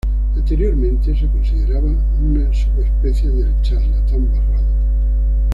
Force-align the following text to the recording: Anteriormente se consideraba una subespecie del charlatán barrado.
Anteriormente 0.35 1.13
se 1.15 1.27
consideraba 1.27 1.87
una 2.19 2.51
subespecie 2.51 3.29
del 3.29 3.61
charlatán 3.61 4.31
barrado. 4.31 4.65